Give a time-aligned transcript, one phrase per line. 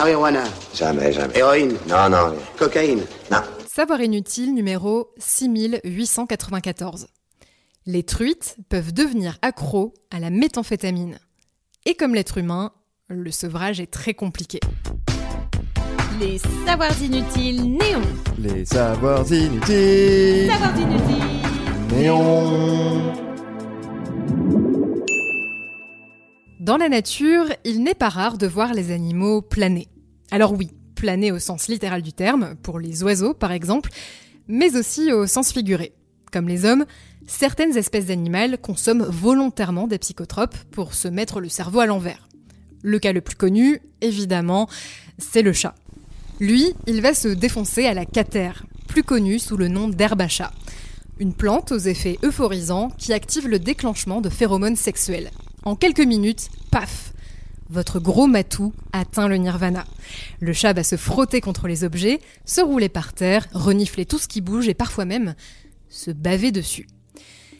[0.00, 0.44] Marijuana.
[0.74, 1.36] Jamais, jamais.
[1.36, 1.76] Héroïne.
[1.86, 2.34] Non, non.
[2.58, 3.02] Cocaïne.
[3.30, 3.42] Non.
[3.66, 7.08] Savoir inutile numéro 6894.
[7.84, 11.18] Les truites peuvent devenir accros à la méthamphétamine.
[11.84, 12.72] Et comme l'être humain,
[13.08, 14.58] le sevrage est très compliqué.
[16.18, 18.00] Les savoirs inutiles néons.
[18.38, 20.50] Les savoirs inutiles.
[20.50, 20.89] Savoirs inutiles.
[26.70, 29.88] Dans la nature, il n'est pas rare de voir les animaux planer.
[30.30, 33.90] Alors oui, planer au sens littéral du terme, pour les oiseaux par exemple,
[34.46, 35.92] mais aussi au sens figuré.
[36.30, 36.84] Comme les hommes,
[37.26, 42.28] certaines espèces d'animaux consomment volontairement des psychotropes pour se mettre le cerveau à l'envers.
[42.84, 44.68] Le cas le plus connu, évidemment,
[45.18, 45.74] c'est le chat.
[46.38, 50.28] Lui, il va se défoncer à la catère, plus connue sous le nom d'herbe à
[50.28, 50.52] chat.
[51.18, 55.32] Une plante aux effets euphorisants qui active le déclenchement de phéromones sexuels.
[55.64, 57.12] En quelques minutes, paf
[57.68, 59.84] Votre gros matou atteint le nirvana.
[60.40, 64.28] Le chat va se frotter contre les objets, se rouler par terre, renifler tout ce
[64.28, 65.34] qui bouge et parfois même
[65.88, 66.86] se baver dessus.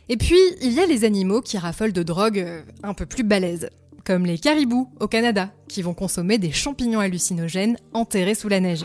[0.09, 3.23] Et puis, il y a les animaux qui raffolent de drogue euh, un peu plus
[3.23, 3.71] balèzes,
[4.05, 8.85] comme les caribous au Canada, qui vont consommer des champignons hallucinogènes enterrés sous la neige.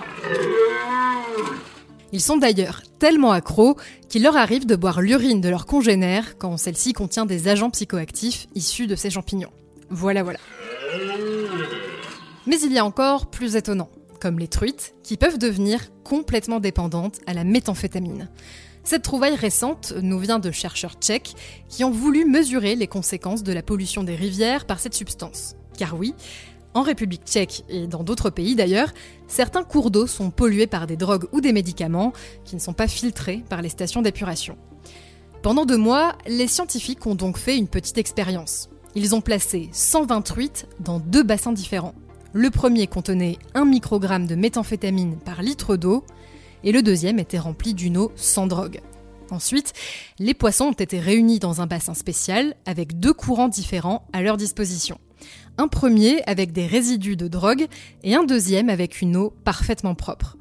[2.11, 3.75] Ils sont d'ailleurs tellement accros
[4.07, 8.47] qu'il leur arrive de boire l'urine de leurs congénères quand celle-ci contient des agents psychoactifs
[8.53, 9.51] issus de ces champignons.
[9.89, 10.39] Voilà, voilà.
[12.47, 17.19] Mais il y a encore plus étonnant, comme les truites, qui peuvent devenir complètement dépendantes
[17.25, 18.29] à la méthamphétamine.
[18.83, 21.33] Cette trouvaille récente nous vient de chercheurs tchèques
[21.69, 25.55] qui ont voulu mesurer les conséquences de la pollution des rivières par cette substance.
[25.75, 26.13] Car oui,
[26.75, 28.93] en République tchèque et dans d'autres pays d'ailleurs,
[29.27, 32.13] certains cours d'eau sont pollués par des drogues ou des médicaments
[32.43, 34.55] qui ne sont pas filtrés par les stations d'épuration.
[35.41, 38.69] Pendant deux mois, les scientifiques ont donc fait une petite expérience.
[38.97, 41.95] Ils ont placé 120 truites dans deux bassins différents.
[42.31, 46.05] Le premier contenait 1 microgramme de méthamphétamine par litre d'eau
[46.63, 48.79] et le deuxième était rempli d'une eau sans drogue.
[49.31, 49.73] Ensuite,
[50.17, 54.37] les poissons ont été réunis dans un bassin spécial avec deux courants différents à leur
[54.37, 54.97] disposition.
[55.57, 57.67] Un premier avec des résidus de drogue
[58.03, 60.37] et un deuxième avec une eau parfaitement propre.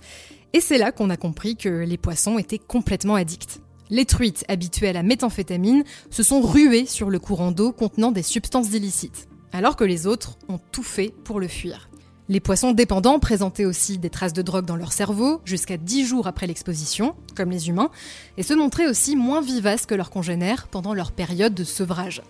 [0.52, 3.60] Et c'est là qu'on a compris que les poissons étaient complètement addicts.
[3.90, 8.22] Les truites habituées à la méthamphétamine se sont ruées sur le courant d'eau contenant des
[8.22, 11.88] substances illicites, alors que les autres ont tout fait pour le fuir.
[12.30, 16.26] Les poissons dépendants présentaient aussi des traces de drogue dans leur cerveau jusqu'à 10 jours
[16.26, 17.90] après l'exposition, comme les humains,
[18.38, 22.22] et se montraient aussi moins vivaces que leurs congénères pendant leur période de sevrage.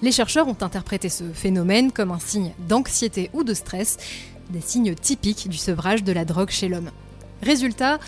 [0.00, 3.96] Les chercheurs ont interprété ce phénomène comme un signe d'anxiété ou de stress,
[4.50, 6.90] des signes typiques du sevrage de la drogue chez l'homme.
[7.42, 7.98] Résultat,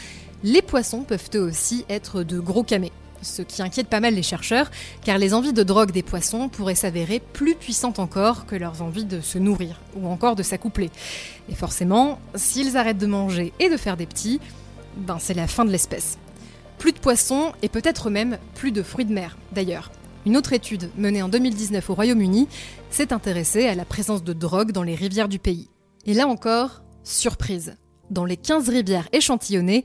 [0.44, 4.22] les poissons peuvent eux aussi être de gros camés ce qui inquiète pas mal les
[4.22, 4.71] chercheurs,
[5.03, 9.06] car les envies de drogue des poissons pourraient s'avérer plus puissantes encore que leurs envies
[9.06, 10.91] de se nourrir, ou encore de s'accoupler.
[11.49, 14.41] Et forcément, s'ils arrêtent de manger et de faire des petits,
[14.97, 16.19] ben c'est la fin de l'espèce.
[16.78, 19.91] Plus de poissons et peut-être même plus de fruits de mer, d'ailleurs.
[20.27, 22.49] Une autre étude menée en 2019 au Royaume-Uni
[22.91, 25.69] s'est intéressée à la présence de drogue dans les rivières du pays.
[26.06, 27.77] Et là encore, surprise.
[28.10, 29.84] Dans les 15 rivières échantillonnées,